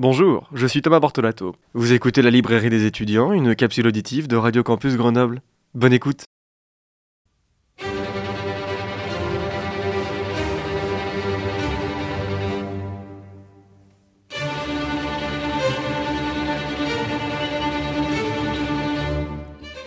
Bonjour, 0.00 0.48
je 0.54 0.64
suis 0.68 0.80
Thomas 0.80 1.00
Bortolato. 1.00 1.56
Vous 1.74 1.92
écoutez 1.92 2.22
la 2.22 2.30
librairie 2.30 2.70
des 2.70 2.86
étudiants, 2.86 3.32
une 3.32 3.56
capsule 3.56 3.88
auditive 3.88 4.28
de 4.28 4.36
Radio 4.36 4.62
Campus 4.62 4.96
Grenoble. 4.96 5.42
Bonne 5.74 5.92
écoute. 5.92 6.22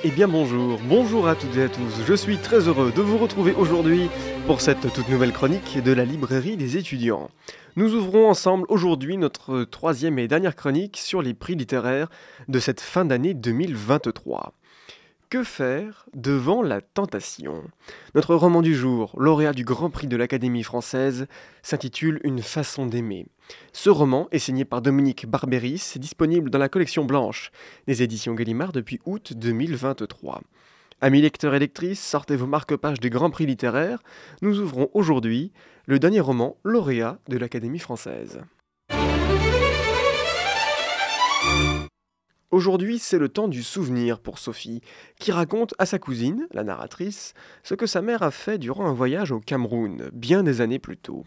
Eh 0.04 0.10
bien 0.10 0.28
bonjour, 0.28 0.80
bonjour 0.90 1.28
à 1.28 1.36
toutes 1.36 1.56
et 1.58 1.64
à 1.64 1.70
tous, 1.70 2.04
je 2.08 2.14
suis 2.16 2.38
très 2.38 2.68
heureux 2.68 2.92
de 2.92 3.04
vous 3.04 3.20
retrouver 3.20 3.54
aujourd'hui 3.54 4.10
pour 4.48 4.60
cette 4.60 4.92
toute 4.92 5.08
nouvelle 5.10 5.32
chronique 5.32 5.78
de 5.78 5.92
la 5.92 6.06
librairie 6.06 6.58
des 6.58 6.76
étudiants. 6.76 7.30
Nous 7.76 7.94
ouvrons 7.94 8.28
ensemble 8.28 8.66
aujourd'hui 8.70 9.18
notre 9.18 9.64
troisième 9.64 10.18
et 10.18 10.28
dernière 10.28 10.56
chronique 10.56 10.98
sur 10.98 11.22
les 11.22 11.36
prix 11.36 11.54
littéraires 11.54 12.10
de 12.48 12.58
cette 12.58 12.82
fin 12.82 13.06
d'année 13.06 13.36
2023. 13.36 14.54
Que 15.32 15.46
faire 15.46 16.08
devant 16.14 16.62
la 16.62 16.82
tentation? 16.82 17.64
Notre 18.16 18.36
roman 18.36 18.62
du 18.62 18.76
jour, 18.76 19.16
lauréat 19.18 19.54
du 19.54 19.64
Grand 19.64 19.90
Prix 19.90 20.08
de 20.08 20.18
l'Académie 20.18 20.62
française, 20.62 21.26
s'intitule 21.64 22.20
Une 22.26 22.42
façon 22.42 22.86
d'aimer. 22.86 23.28
Ce 23.72 23.90
roman 23.90 24.28
est 24.32 24.40
signé 24.40 24.66
par 24.66 24.82
Dominique 24.82 25.28
Barberis, 25.28 25.94
disponible 25.96 26.50
dans 26.50 26.60
la 26.60 26.68
collection 26.68 27.06
blanche 27.06 27.52
des 27.88 28.04
éditions 28.04 28.34
Gallimard 28.34 28.74
depuis 28.74 29.00
août 29.06 29.32
2023. 29.34 30.42
Amis 31.00 31.22
lecteurs 31.22 31.56
et 31.56 31.60
lectrices, 31.60 32.06
sortez 32.06 32.36
vos 32.36 32.46
marque-pages 32.46 33.00
des 33.00 33.10
Grands 33.10 33.30
Prix 33.30 33.46
littéraires. 33.46 34.04
Nous 34.42 34.60
ouvrons 34.60 34.90
aujourd'hui 34.94 35.54
le 35.86 35.98
dernier 35.98 36.20
roman 36.20 36.58
lauréat 36.66 37.20
de 37.30 37.38
l'Académie 37.38 37.80
française. 37.80 38.42
Aujourd'hui, 42.52 43.00
c'est 43.00 43.18
le 43.18 43.30
temps 43.30 43.48
du 43.48 43.64
souvenir 43.64 44.20
pour 44.20 44.38
Sophie, 44.38 44.82
qui 45.18 45.32
raconte 45.32 45.74
à 45.80 45.86
sa 45.86 46.00
cousine, 46.00 46.50
la 46.52 46.66
narratrice, 46.66 47.34
ce 47.64 47.76
que 47.76 47.86
sa 47.86 48.02
mère 48.02 48.24
a 48.24 48.32
fait 48.32 48.58
durant 48.58 48.88
un 48.88 48.94
voyage 48.94 49.32
au 49.32 49.40
Cameroun, 49.40 50.10
bien 50.12 50.44
des 50.44 50.60
années 50.60 50.78
plus 50.78 50.98
tôt. 50.98 51.24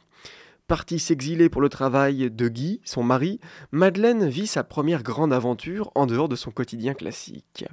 Partie 0.67 0.99
s'exiler 0.99 1.49
pour 1.49 1.63
le 1.63 1.71
travail 1.71 2.31
de 2.31 2.49
Guy, 2.49 2.83
son 2.85 3.03
mari, 3.03 3.41
Madeleine 3.73 4.29
vit 4.29 4.47
sa 4.47 4.65
première 4.65 5.03
grande 5.03 5.33
aventure 5.33 5.91
en 5.95 6.05
dehors 6.05 6.29
de 6.29 6.37
son 6.37 6.51
quotidien 6.51 6.93
classique. 6.93 7.65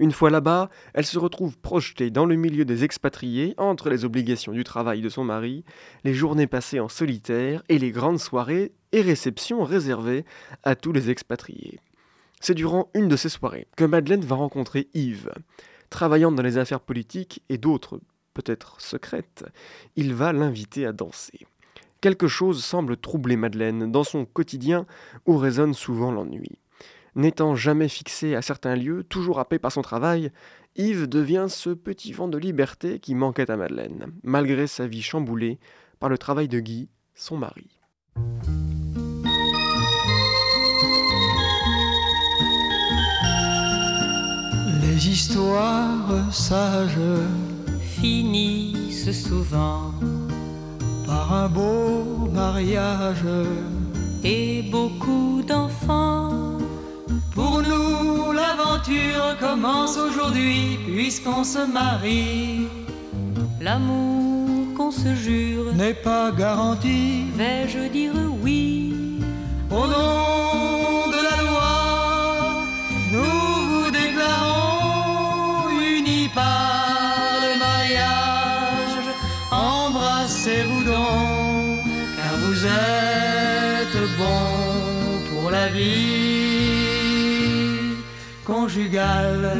Une 0.00 0.12
fois 0.12 0.30
là-bas, 0.30 0.68
elle 0.92 1.06
se 1.06 1.20
retrouve 1.20 1.56
projetée 1.56 2.10
dans 2.10 2.26
le 2.26 2.34
milieu 2.34 2.64
des 2.64 2.82
expatriés 2.82 3.54
entre 3.58 3.90
les 3.90 4.04
obligations 4.04 4.52
du 4.52 4.64
travail 4.64 5.02
de 5.02 5.08
son 5.08 5.22
mari, 5.22 5.64
les 6.02 6.14
journées 6.14 6.48
passées 6.48 6.80
en 6.80 6.88
solitaire 6.88 7.62
et 7.68 7.78
les 7.78 7.92
grandes 7.92 8.18
soirées 8.18 8.72
et 8.90 9.02
réceptions 9.02 9.62
réservées 9.62 10.24
à 10.64 10.74
tous 10.74 10.92
les 10.92 11.10
expatriés. 11.10 11.78
C'est 12.40 12.54
durant 12.54 12.90
une 12.94 13.08
de 13.08 13.16
ces 13.16 13.28
soirées 13.28 13.66
que 13.76 13.84
Madeleine 13.84 14.24
va 14.24 14.36
rencontrer 14.36 14.88
Yves. 14.94 15.32
Travaillant 15.90 16.32
dans 16.32 16.42
les 16.42 16.58
affaires 16.58 16.80
politiques 16.80 17.42
et 17.48 17.58
d'autres 17.58 18.00
peut-être 18.34 18.80
secrètes, 18.80 19.44
il 19.96 20.14
va 20.14 20.32
l'inviter 20.32 20.86
à 20.86 20.92
danser. 20.92 21.46
Quelque 22.00 22.28
chose 22.28 22.62
semble 22.62 22.96
troubler 22.96 23.36
Madeleine 23.36 23.90
dans 23.90 24.04
son 24.04 24.24
quotidien 24.24 24.86
où 25.26 25.36
résonne 25.36 25.74
souvent 25.74 26.12
l'ennui. 26.12 26.58
N'étant 27.16 27.56
jamais 27.56 27.88
fixé 27.88 28.36
à 28.36 28.42
certains 28.42 28.76
lieux, 28.76 29.02
toujours 29.02 29.40
happé 29.40 29.58
par 29.58 29.72
son 29.72 29.82
travail, 29.82 30.30
Yves 30.76 31.08
devient 31.08 31.46
ce 31.48 31.70
petit 31.70 32.12
vent 32.12 32.28
de 32.28 32.38
liberté 32.38 33.00
qui 33.00 33.16
manquait 33.16 33.50
à 33.50 33.56
Madeleine, 33.56 34.12
malgré 34.22 34.68
sa 34.68 34.86
vie 34.86 35.02
chamboulée 35.02 35.58
par 35.98 36.08
le 36.08 36.18
travail 36.18 36.46
de 36.46 36.60
Guy, 36.60 36.88
son 37.16 37.36
mari. 37.36 37.77
Les 44.98 45.10
histoires 45.10 46.10
sages 46.32 46.98
finissent 47.80 49.12
souvent 49.28 49.92
par 51.06 51.32
un 51.32 51.48
beau 51.48 52.28
mariage 52.32 53.28
et 54.24 54.62
beaucoup 54.62 55.40
d'enfants. 55.46 56.58
Pour 57.32 57.62
nous, 57.62 58.32
l'aventure 58.32 59.36
commence 59.38 59.96
aujourd'hui 59.96 60.80
puisqu'on 60.84 61.44
se 61.44 61.64
marie. 61.72 62.66
L'amour 63.60 64.74
qu'on 64.76 64.90
se 64.90 65.14
jure 65.14 65.74
N'est 65.74 65.94
pas 65.94 66.32
garanti 66.32 67.26
vais-je 67.36 67.88
dire 67.92 68.14
oui? 68.42 69.20
Au 69.70 69.86
nom 69.86 70.37
conjugale. 88.88 89.50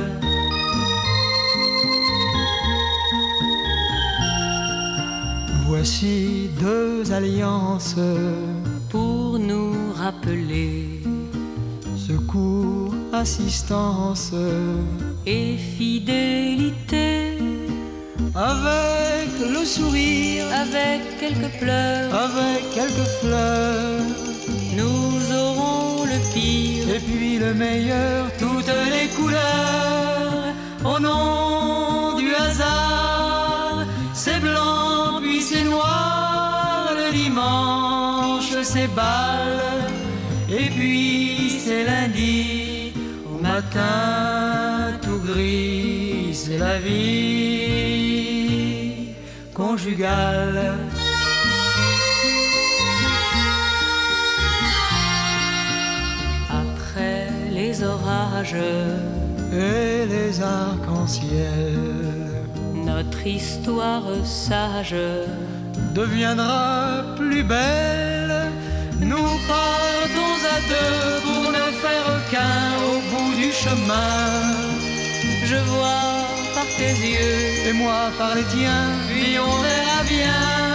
Voici 5.66 6.50
deux 6.60 7.12
alliances, 7.12 7.96
pour 8.88 9.38
nous 9.38 9.74
rappeler. 9.96 11.02
Secours, 11.96 12.94
assistance. 13.12 14.32
et 15.26 15.58
fidélité. 15.58 17.38
Avec 18.34 19.30
le 19.54 19.64
sourire, 19.64 20.44
avec 20.54 21.00
quelques 21.20 21.52
pleurs. 21.58 22.14
Avec 22.14 22.62
quelques 22.74 23.08
fleurs, 23.20 24.27
et 26.94 27.00
puis 27.00 27.38
le 27.38 27.54
meilleur, 27.54 28.30
toutes 28.38 28.72
les 28.94 29.08
couleurs. 29.16 30.54
Au 30.84 30.98
nom 30.98 32.16
du 32.16 32.34
hasard, 32.34 33.84
c'est 34.14 34.40
blanc 34.40 35.20
puis 35.20 35.42
c'est 35.42 35.64
noir, 35.64 36.92
le 36.96 37.12
dimanche 37.12 38.54
c'est 38.62 38.88
bal, 38.94 39.60
et 40.50 40.68
puis 40.70 41.60
c'est 41.64 41.84
lundi, 41.84 42.92
au 43.26 43.38
matin 43.42 44.98
tout 45.02 45.20
gris, 45.26 46.30
c'est 46.32 46.58
la 46.58 46.78
vie 46.78 47.68
conjugale. 49.54 50.76
Les 57.68 57.82
orages 57.82 58.64
et 59.52 60.06
les 60.14 60.40
arcs-en-ciel 60.40 61.76
notre 62.90 63.26
histoire 63.26 64.08
sage 64.24 64.96
deviendra 65.94 67.14
plus 67.18 67.42
belle. 67.42 68.34
Nous 69.10 69.30
partons 69.54 70.36
à 70.56 70.58
deux 70.72 71.06
pour 71.26 71.44
ne 71.58 71.66
faire 71.82 72.10
qu'un 72.30 72.68
au 72.90 72.96
bout 73.10 73.32
du 73.42 73.50
chemin. 73.62 74.22
je 75.50 75.58
vois 75.70 76.14
par 76.56 76.68
tes 76.78 76.94
yeux 77.12 77.68
Et 77.68 77.74
moi 77.82 78.00
par 78.18 78.34
les 78.36 78.46
tiens, 78.54 78.86
puis 79.08 79.36
on 79.38 79.56
verra 79.66 80.00
bien. 80.16 80.67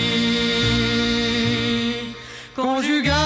conjugale. 2.55 3.17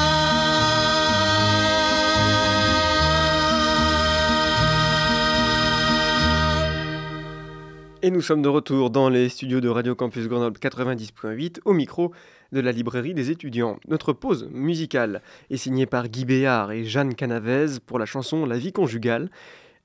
Et 8.02 8.10
nous 8.10 8.20
sommes 8.20 8.42
de 8.42 8.48
retour 8.48 8.90
dans 8.90 9.08
les 9.08 9.28
studios 9.28 9.60
de 9.60 9.68
Radio 9.68 9.96
Campus 9.96 10.28
Grenoble 10.28 10.58
90.8 10.60 11.58
au 11.64 11.72
micro 11.72 12.12
de 12.52 12.60
la 12.60 12.70
librairie 12.70 13.14
des 13.14 13.32
étudiants. 13.32 13.80
Notre 13.88 14.12
pause 14.12 14.48
musicale 14.52 15.22
est 15.50 15.56
signée 15.56 15.86
par 15.86 16.08
Guy 16.08 16.24
Béard 16.24 16.70
et 16.70 16.84
Jeanne 16.84 17.16
Canavez 17.16 17.80
pour 17.84 17.98
la 17.98 18.06
chanson 18.06 18.46
La 18.46 18.58
vie 18.58 18.72
conjugale. 18.72 19.28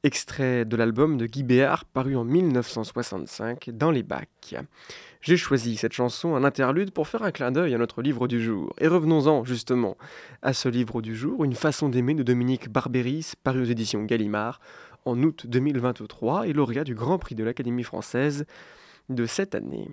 Extrait 0.03 0.65
de 0.65 0.75
l'album 0.75 1.17
de 1.17 1.25
Guy 1.25 1.43
Béard 1.43 1.85
paru 1.85 2.15
en 2.15 2.23
1965 2.23 3.69
dans 3.71 3.91
les 3.91 4.03
bacs. 4.03 4.55
J'ai 5.21 5.37
choisi 5.37 5.77
cette 5.77 5.93
chanson 5.93 6.29
en 6.29 6.43
interlude 6.43 6.91
pour 6.91 7.07
faire 7.07 7.21
un 7.23 7.31
clin 7.31 7.51
d'œil 7.51 7.75
à 7.75 7.77
notre 7.77 8.01
livre 8.01 8.27
du 8.27 8.41
jour. 8.41 8.73
Et 8.79 8.87
revenons-en 8.87 9.43
justement 9.43 9.97
à 10.41 10.53
ce 10.53 10.69
livre 10.69 11.01
du 11.01 11.15
jour, 11.15 11.43
Une 11.43 11.53
façon 11.53 11.89
d'aimer 11.89 12.15
de 12.15 12.23
Dominique 12.23 12.69
Barberis, 12.69 13.33
paru 13.43 13.61
aux 13.61 13.65
éditions 13.65 14.03
Gallimard 14.03 14.59
en 15.05 15.21
août 15.21 15.45
2023 15.47 16.47
et 16.47 16.53
lauréat 16.53 16.83
du 16.83 16.95
Grand 16.95 17.19
Prix 17.19 17.35
de 17.35 17.43
l'Académie 17.43 17.83
française 17.83 18.45
de 19.09 19.25
cette 19.25 19.55
année. 19.55 19.89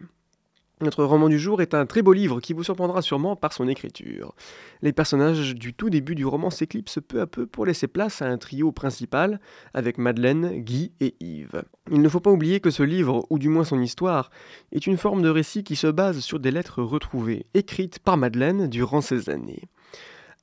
Notre 0.80 1.02
roman 1.02 1.28
du 1.28 1.40
jour 1.40 1.60
est 1.60 1.74
un 1.74 1.86
très 1.86 2.02
beau 2.02 2.12
livre 2.12 2.40
qui 2.40 2.52
vous 2.52 2.62
surprendra 2.62 3.02
sûrement 3.02 3.34
par 3.34 3.52
son 3.52 3.66
écriture. 3.66 4.34
Les 4.80 4.92
personnages 4.92 5.56
du 5.56 5.74
tout 5.74 5.90
début 5.90 6.14
du 6.14 6.24
roman 6.24 6.50
s'éclipsent 6.50 7.00
peu 7.00 7.20
à 7.20 7.26
peu 7.26 7.46
pour 7.46 7.66
laisser 7.66 7.88
place 7.88 8.22
à 8.22 8.26
un 8.26 8.38
trio 8.38 8.70
principal 8.70 9.40
avec 9.74 9.98
Madeleine, 9.98 10.60
Guy 10.62 10.92
et 11.00 11.16
Yves. 11.18 11.64
Il 11.90 12.00
ne 12.00 12.08
faut 12.08 12.20
pas 12.20 12.30
oublier 12.30 12.60
que 12.60 12.70
ce 12.70 12.84
livre, 12.84 13.26
ou 13.28 13.40
du 13.40 13.48
moins 13.48 13.64
son 13.64 13.80
histoire, 13.80 14.30
est 14.70 14.86
une 14.86 14.98
forme 14.98 15.22
de 15.22 15.28
récit 15.28 15.64
qui 15.64 15.74
se 15.74 15.88
base 15.88 16.20
sur 16.20 16.38
des 16.38 16.52
lettres 16.52 16.82
retrouvées, 16.82 17.46
écrites 17.54 17.98
par 17.98 18.16
Madeleine 18.16 18.68
durant 18.68 19.00
ces 19.00 19.30
années. 19.30 19.68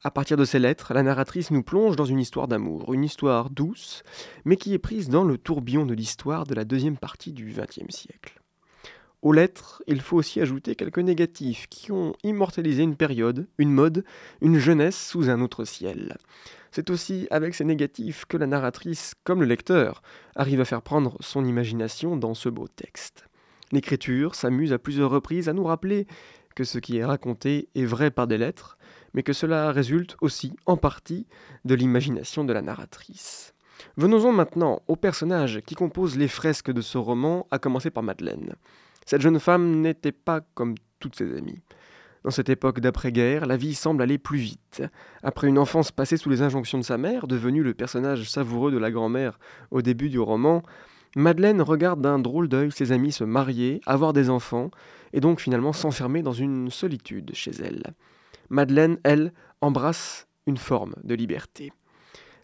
À 0.04 0.12
partir 0.12 0.36
de 0.36 0.46
ces 0.46 0.60
lettres, 0.60 0.94
la 0.94 1.02
narratrice 1.02 1.50
nous 1.50 1.64
plonge 1.64 1.96
dans 1.96 2.06
une 2.06 2.20
histoire 2.20 2.50
d'amour, 2.50 2.94
une 2.94 3.06
histoire 3.06 3.50
douce, 3.50 4.04
mais 4.44 4.58
qui 4.58 4.74
est 4.74 4.80
prise 4.80 5.08
dans 5.08 5.24
le 5.24 5.38
tourbillon 5.38 5.86
de 5.86 5.94
l'histoire 5.94 6.46
de 6.46 6.54
la 6.54 6.66
deuxième 6.66 6.98
partie 6.98 7.32
du 7.32 7.54
XXe 7.54 7.96
siècle. 7.96 8.42
Aux 9.26 9.34
lettres, 9.34 9.82
il 9.88 10.02
faut 10.02 10.18
aussi 10.18 10.40
ajouter 10.40 10.76
quelques 10.76 11.00
négatifs 11.00 11.66
qui 11.72 11.92
ont 11.92 12.14
immortalisé 12.24 12.84
une 12.84 12.96
période, 12.96 13.48
une 13.58 13.72
mode, 13.72 14.06
une 14.40 14.60
jeunesse 14.60 15.04
sous 15.04 15.32
un 15.32 15.42
autre 15.42 15.66
ciel. 15.66 16.20
C'est 16.70 16.92
aussi 16.92 17.26
avec 17.32 17.56
ces 17.56 17.64
négatifs 17.66 18.26
que 18.26 18.38
la 18.38 18.46
narratrice, 18.46 19.16
comme 19.24 19.40
le 19.40 19.48
lecteur, 19.48 20.04
arrive 20.36 20.62
à 20.62 20.66
faire 20.66 20.84
prendre 20.84 21.18
son 21.22 21.44
imagination 21.44 22.18
dans 22.18 22.36
ce 22.36 22.50
beau 22.50 22.68
texte. 22.68 23.26
L'écriture 23.72 24.36
s'amuse 24.36 24.74
à 24.74 24.78
plusieurs 24.78 25.10
reprises 25.10 25.50
à 25.50 25.54
nous 25.54 25.64
rappeler 25.64 26.06
que 26.54 26.64
ce 26.64 26.78
qui 26.78 26.98
est 26.98 27.06
raconté 27.06 27.68
est 27.74 27.86
vrai 27.86 28.12
par 28.12 28.28
des 28.28 28.38
lettres, 28.38 28.78
mais 29.16 29.24
que 29.24 29.34
cela 29.34 29.72
résulte 29.72 30.18
aussi, 30.22 30.54
en 30.68 30.78
partie, 30.78 31.26
de 31.66 31.74
l'imagination 31.74 32.44
de 32.44 32.54
la 32.54 32.62
narratrice. 32.62 33.56
Venons-en 33.98 34.34
maintenant 34.34 34.84
aux 34.88 34.96
personnages 34.96 35.62
qui 35.66 35.74
composent 35.74 36.16
les 36.16 36.28
fresques 36.28 36.72
de 36.72 36.82
ce 36.82 37.00
roman, 37.00 37.48
à 37.50 37.58
commencer 37.58 37.90
par 37.90 38.04
Madeleine. 38.04 38.54
Cette 39.06 39.22
jeune 39.22 39.40
femme 39.40 39.82
n'était 39.82 40.12
pas 40.12 40.42
comme 40.54 40.76
toutes 41.00 41.16
ses 41.16 41.38
amies. 41.38 41.62
Dans 42.24 42.32
cette 42.32 42.50
époque 42.50 42.80
d'après-guerre, 42.80 43.46
la 43.46 43.56
vie 43.56 43.76
semble 43.76 44.02
aller 44.02 44.18
plus 44.18 44.40
vite. 44.40 44.82
Après 45.22 45.48
une 45.48 45.60
enfance 45.60 45.92
passée 45.92 46.18
sous 46.18 46.32
les 46.32 46.42
injonctions 46.42 46.80
de 46.80 46.84
sa 46.84 46.98
mère, 46.98 47.28
devenue 47.28 47.62
le 47.62 47.76
personnage 47.76 48.28
savoureux 48.28 48.72
de 48.72 48.80
la 48.80 48.90
grand-mère 48.90 49.38
au 49.70 49.84
début 49.84 50.10
du 50.10 50.20
roman, 50.20 50.64
Madeleine 51.16 51.62
regarde 51.62 52.02
d'un 52.02 52.18
drôle 52.18 52.50
d'œil 52.50 52.72
ses 52.72 52.92
amis 52.92 53.12
se 53.12 53.24
marier, 53.24 53.80
avoir 53.86 54.12
des 54.12 54.32
enfants, 54.32 54.72
et 55.14 55.20
donc 55.20 55.40
finalement 55.40 55.72
s'enfermer 55.72 56.24
dans 56.24 56.34
une 56.34 56.72
solitude 56.72 57.32
chez 57.34 57.52
elle. 57.52 57.84
Madeleine, 58.50 58.98
elle, 59.04 59.32
embrasse 59.62 60.28
une 60.48 60.58
forme 60.58 60.96
de 61.04 61.14
liberté. 61.14 61.72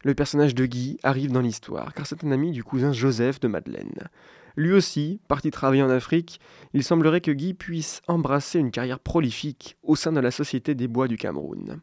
Le 0.03 0.15
personnage 0.15 0.55
de 0.55 0.65
Guy 0.65 0.97
arrive 1.03 1.31
dans 1.31 1.41
l'histoire, 1.41 1.93
car 1.93 2.07
c'est 2.07 2.23
un 2.23 2.31
ami 2.31 2.51
du 2.51 2.63
cousin 2.63 2.91
Joseph 2.91 3.39
de 3.39 3.47
Madeleine. 3.47 4.09
Lui 4.55 4.73
aussi, 4.73 5.19
parti 5.27 5.51
travailler 5.51 5.83
en 5.83 5.89
Afrique, 5.89 6.39
il 6.73 6.83
semblerait 6.83 7.21
que 7.21 7.31
Guy 7.31 7.53
puisse 7.53 8.01
embrasser 8.07 8.59
une 8.59 8.71
carrière 8.71 8.99
prolifique 8.99 9.77
au 9.83 9.95
sein 9.95 10.11
de 10.11 10.19
la 10.19 10.31
Société 10.31 10.75
des 10.75 10.87
Bois 10.87 11.07
du 11.07 11.17
Cameroun. 11.17 11.81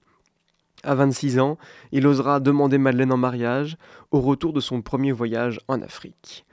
À 0.83 0.95
26 0.95 1.39
ans, 1.39 1.59
il 1.93 2.07
osera 2.07 2.41
demander 2.41 2.79
Madeleine 2.79 3.13
en 3.13 3.17
mariage 3.17 3.77
au 4.11 4.21
retour 4.21 4.53
de 4.53 4.61
son 4.61 4.83
premier 4.83 5.13
voyage 5.13 5.61
en 5.69 5.81
Afrique. 5.81 6.45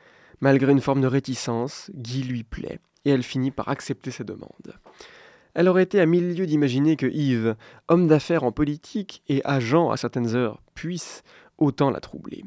Malgré 0.41 0.71
une 0.71 0.81
forme 0.81 1.01
de 1.01 1.07
réticence, 1.07 1.91
Guy 1.95 2.23
lui 2.23 2.43
plaît, 2.43 2.79
et 3.05 3.09
elle 3.09 3.23
finit 3.23 3.51
par 3.51 3.69
accepter 3.69 4.11
sa 4.11 4.23
demande. 4.23 4.73
Elle 5.53 5.69
aurait 5.69 5.83
été 5.83 6.01
à 6.01 6.05
mille 6.05 6.35
lieues 6.35 6.47
d'imaginer 6.47 6.97
que 6.97 7.05
Yves, 7.05 7.55
homme 7.87 8.07
d'affaires 8.07 8.43
en 8.43 8.51
politique 8.51 9.23
et 9.29 9.41
agent 9.45 9.89
à 9.89 9.97
certaines 9.97 10.35
heures, 10.35 10.61
puisse 10.73 11.23
autant 11.57 11.89
la 11.89 11.99
troubler. 11.99 12.43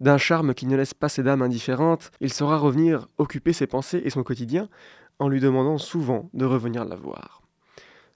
D'un 0.00 0.18
charme 0.18 0.54
qui 0.54 0.66
ne 0.66 0.76
laisse 0.76 0.94
pas 0.94 1.08
ses 1.08 1.22
dames 1.22 1.42
indifférentes, 1.42 2.10
il 2.20 2.32
saura 2.32 2.58
revenir 2.58 3.06
occuper 3.18 3.52
ses 3.52 3.66
pensées 3.66 4.02
et 4.04 4.10
son 4.10 4.24
quotidien 4.24 4.68
en 5.18 5.28
lui 5.28 5.40
demandant 5.40 5.78
souvent 5.78 6.28
de 6.34 6.44
revenir 6.44 6.84
la 6.84 6.96
voir. 6.96 7.42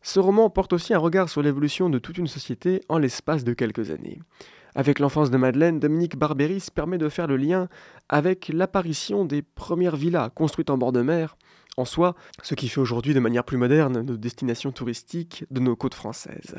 Ce 0.02 0.20
roman 0.20 0.50
porte 0.50 0.72
aussi 0.72 0.94
un 0.94 0.98
regard 0.98 1.28
sur 1.28 1.42
l'évolution 1.42 1.90
de 1.90 1.98
toute 1.98 2.18
une 2.18 2.26
société 2.26 2.80
en 2.88 2.98
l'espace 2.98 3.44
de 3.44 3.54
quelques 3.54 3.90
années. 3.90 4.20
Avec 4.74 4.98
l'enfance 4.98 5.30
de 5.30 5.36
Madeleine, 5.36 5.80
Dominique 5.80 6.18
Barberis 6.18 6.68
permet 6.74 6.98
de 6.98 7.08
faire 7.08 7.26
le 7.26 7.36
lien 7.36 7.68
avec 8.08 8.48
l'apparition 8.48 9.24
des 9.24 9.42
premières 9.42 9.96
villas 9.96 10.30
construites 10.34 10.70
en 10.70 10.78
bord 10.78 10.92
de 10.92 11.02
mer, 11.02 11.36
en 11.76 11.84
soi, 11.84 12.14
ce 12.42 12.54
qui 12.54 12.68
fait 12.68 12.80
aujourd'hui 12.80 13.14
de 13.14 13.20
manière 13.20 13.44
plus 13.44 13.58
moderne 13.58 14.00
nos 14.02 14.16
destinations 14.16 14.72
touristiques 14.72 15.44
de 15.50 15.60
nos 15.60 15.76
côtes 15.76 15.94
françaises. 15.94 16.56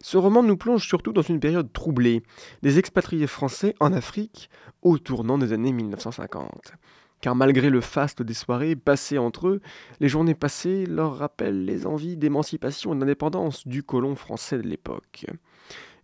Ce 0.00 0.16
roman 0.16 0.42
nous 0.42 0.56
plonge 0.56 0.86
surtout 0.86 1.12
dans 1.12 1.22
une 1.22 1.40
période 1.40 1.72
troublée, 1.72 2.22
des 2.62 2.78
expatriés 2.78 3.26
français 3.26 3.74
en 3.80 3.92
Afrique 3.92 4.50
au 4.82 4.98
tournant 4.98 5.38
des 5.38 5.52
années 5.52 5.72
1950. 5.72 6.72
Car 7.20 7.34
malgré 7.34 7.70
le 7.70 7.80
faste 7.80 8.22
des 8.22 8.34
soirées 8.34 8.76
passées 8.76 9.18
entre 9.18 9.48
eux, 9.48 9.60
les 10.00 10.08
journées 10.08 10.34
passées 10.34 10.86
leur 10.86 11.18
rappellent 11.18 11.64
les 11.64 11.86
envies 11.86 12.16
d'émancipation 12.16 12.94
et 12.94 12.98
d'indépendance 12.98 13.66
du 13.66 13.82
colon 13.82 14.14
français 14.14 14.58
de 14.58 14.68
l'époque. 14.68 15.26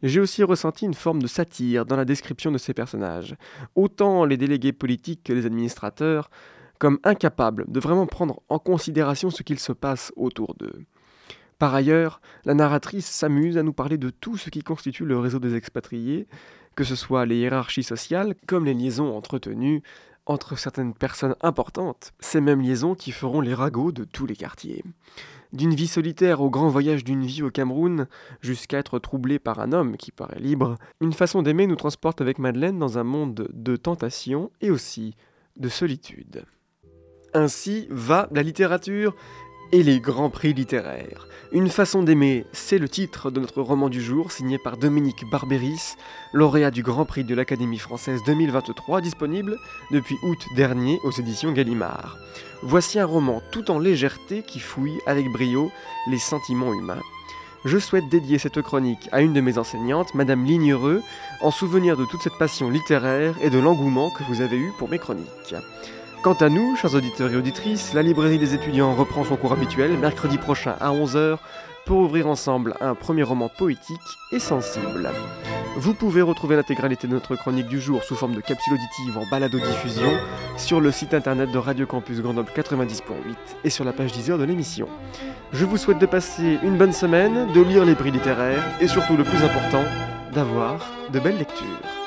J'ai 0.03 0.21
aussi 0.21 0.43
ressenti 0.43 0.85
une 0.85 0.95
forme 0.95 1.23
de 1.23 1.27
satire 1.27 1.87
dans 1.87 1.97
la 1.97 2.05
description 2.05 2.51
de 2.51 2.59
ces 2.59 2.75
personnages. 2.75 3.37
Autant 3.75 4.25
les 4.25 4.37
délégués 4.37 4.73
politiques 4.73 5.23
que 5.25 5.33
les 5.33 5.47
administrateurs 5.47 6.31
comme 6.85 6.99
incapables 7.03 7.65
de 7.67 7.81
vraiment 7.81 8.07
prendre 8.07 8.43
en 8.51 8.59
considération 8.59 9.31
ce 9.31 9.43
qu'il 9.43 9.59
se 9.59 9.73
passe 9.73 10.13
autour 10.17 10.55
d'eux. 10.55 10.85
Par 11.59 11.75
ailleurs, 11.75 12.21
la 12.45 12.53
narratrice 12.53 13.07
s'amuse 13.07 13.57
à 13.57 13.63
nous 13.63 13.73
parler 13.73 13.97
de 13.97 14.11
tout 14.11 14.37
ce 14.37 14.51
qui 14.51 14.63
constitue 14.63 15.07
le 15.07 15.19
réseau 15.19 15.39
des 15.39 15.55
expatriés, 15.55 16.29
que 16.77 16.85
ce 16.85 16.95
soit 16.95 17.25
les 17.25 17.39
hiérarchies 17.39 17.85
sociales 17.85 18.35
comme 18.47 18.67
les 18.67 18.75
liaisons 18.75 19.17
entretenues 19.17 19.83
entre 20.27 20.59
certaines 20.59 20.93
personnes 20.93 21.37
importantes, 21.41 22.13
ces 22.21 22.43
mêmes 22.43 22.61
liaisons 22.61 22.95
qui 22.95 23.13
feront 23.13 23.41
les 23.41 23.55
ragots 23.55 23.91
de 23.91 24.05
tous 24.05 24.27
les 24.27 24.37
quartiers. 24.37 24.85
D'une 25.55 25.75
vie 25.75 25.89
solitaire 25.89 26.43
au 26.43 26.51
grand 26.51 26.69
voyage 26.69 27.03
d'une 27.03 27.25
vie 27.25 27.43
au 27.43 27.51
Cameroun, 27.51 28.09
jusqu'à 28.43 28.77
être 28.77 28.99
troublé 28.99 29.39
par 29.39 29.59
un 29.59 29.73
homme 29.73 29.97
qui 29.97 30.13
paraît 30.13 30.39
libre, 30.39 30.77
une 31.01 31.15
façon 31.15 31.41
d'aimer 31.41 31.67
nous 31.67 31.77
transporte 31.77 32.21
avec 32.21 32.39
Madeleine 32.39 32.79
dans 32.79 32.99
un 32.99 33.05
monde 33.05 33.49
de 33.55 33.77
tentation 33.77 34.51
et 34.61 34.71
aussi 34.71 35.15
de 35.57 35.71
solitude. 35.71 36.45
Ainsi 37.37 37.89
va 37.91 38.29
la 38.31 38.45
littérature 38.45 39.13
et 39.73 39.83
les 39.83 39.99
grands 39.99 40.31
prix 40.31 40.55
littéraires. 40.55 41.27
Une 41.51 41.69
façon 41.69 42.05
d'aimer, 42.05 42.47
c'est 42.53 42.79
le 42.79 42.89
titre 42.89 43.33
de 43.33 43.41
notre 43.41 43.61
roman 43.61 43.89
du 43.89 44.01
jour, 44.01 44.31
signé 44.31 44.57
par 44.57 44.77
Dominique 44.77 45.29
Barberis, 45.33 45.97
lauréat 46.33 46.71
du 46.71 46.85
Grand 46.85 47.05
Prix 47.05 47.25
de 47.25 47.35
l'Académie 47.35 47.79
française 47.79 48.21
2023, 48.25 49.01
disponible 49.01 49.59
depuis 49.91 50.15
août 50.23 50.39
dernier 50.55 51.01
aux 51.03 51.11
éditions 51.11 51.51
Gallimard. 51.51 52.19
Voici 52.63 53.01
un 53.01 53.07
roman 53.07 53.43
tout 53.51 53.69
en 53.73 53.81
légèreté 53.81 54.43
qui 54.43 54.61
fouille 54.61 55.01
avec 55.05 55.27
brio 55.33 55.73
les 56.09 56.19
sentiments 56.19 56.73
humains. 56.73 57.03
Je 57.65 57.79
souhaite 57.79 58.09
dédier 58.09 58.39
cette 58.39 58.63
chronique 58.63 59.09
à 59.11 59.23
une 59.23 59.33
de 59.33 59.41
mes 59.41 59.59
enseignantes, 59.59 60.15
Madame 60.15 60.45
Lignereux, 60.45 61.03
en 61.41 61.51
souvenir 61.51 61.97
de 61.97 62.05
toute 62.05 62.23
cette 62.23 62.39
passion 62.39 62.71
littéraire 62.71 63.35
et 63.43 63.51
de 63.51 63.59
l'engouement 63.59 64.11
que 64.11 64.23
vous 64.25 64.41
avez 64.41 64.57
eu 64.57 64.71
pour 64.79 64.89
mes 64.89 65.01
chroniques. 65.01 65.55
Quant 66.25 66.33
à 66.33 66.49
nous, 66.49 66.75
chers 66.75 66.95
auditeurs 66.95 67.31
et 67.31 67.37
auditrices, 67.37 67.93
la 67.93 68.01
librairie 68.01 68.39
des 68.39 68.55
étudiants 68.55 68.95
reprend 68.95 69.25
son 69.25 69.37
cours 69.37 69.53
habituel 69.53 69.99
mercredi 69.99 70.39
prochain 70.39 70.75
à 70.81 70.91
11h 70.91 71.37
pour 71.85 71.99
ouvrir 71.99 72.29
ensemble 72.29 72.77
un 72.81 72.95
premier 72.95 73.23
roman 73.23 73.51
poétique 73.51 74.01
et 74.33 74.39
sensible. 74.39 75.11
Vous 75.77 75.93
pouvez 75.93 76.23
retrouver 76.23 76.57
l'intégralité 76.57 77.07
de 77.07 77.13
notre 77.13 77.37
chronique 77.37 77.67
du 77.67 77.79
jour 77.79 78.03
sous 78.05 78.17
forme 78.17 78.35
de 78.35 78.41
capsule 78.41 78.73
auditive 78.73 79.19
en 79.19 79.31
balado-diffusion 79.31 80.11
sur 80.57 80.81
le 80.81 80.91
site 80.93 81.13
internet 81.13 81.53
de 81.53 81.59
Radio 81.59 81.85
Campus 81.85 82.23
Grenoble 82.23 82.51
90.8 82.57 83.03
et 83.63 83.69
sur 83.69 83.85
la 83.85 83.93
page 83.93 84.13
10 84.13 84.29
de 84.29 84.45
l'émission. 84.45 84.89
Je 85.53 85.67
vous 85.67 85.77
souhaite 85.77 85.99
de 85.99 86.07
passer 86.07 86.59
une 86.63 86.79
bonne 86.79 86.95
semaine, 86.95 87.53
de 87.53 87.61
lire 87.61 87.85
les 87.85 87.95
prix 87.95 88.11
littéraires 88.11 88.65
et 88.81 88.89
surtout 88.89 89.19
le 89.19 89.25
plus 89.25 89.45
important, 89.45 89.85
d'avoir 90.33 90.91
de 91.13 91.21
belles 91.21 91.37
lectures. 91.37 92.04